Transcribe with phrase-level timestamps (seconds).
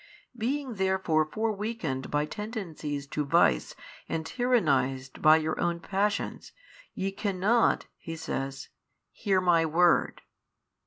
[0.35, 3.75] Being therefore fore weakened by tendencies to vice
[4.09, 6.53] and tyrannized by your own passions
[6.95, 8.69] ye cannot, He says,
[9.11, 10.23] hear My Word.